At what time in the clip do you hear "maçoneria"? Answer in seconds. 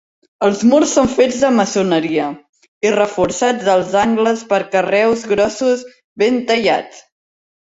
1.57-2.29